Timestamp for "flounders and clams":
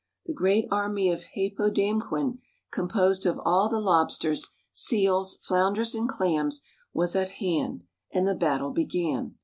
5.35-6.63